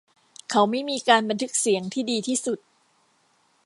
[0.51, 2.59] เขาไม่มีการบันทึกเสียงที่ดีที่สุด